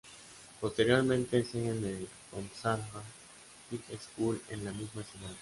Posteriormente 0.59 1.37
enseña 1.37 1.73
en 1.73 1.85
el 1.85 2.07
Gonzaga 2.31 2.83
High 3.69 3.99
School, 3.99 4.41
en 4.49 4.65
la 4.65 4.71
misma 4.71 5.03
ciudad. 5.03 5.35